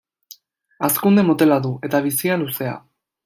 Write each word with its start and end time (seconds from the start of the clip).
Hazkunde 0.87 1.25
motela 1.27 1.59
du, 1.67 1.73
eta 1.89 2.01
bizia 2.09 2.39
luzea. 2.45 2.75